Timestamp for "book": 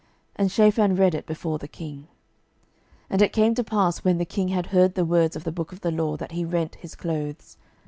5.51-5.71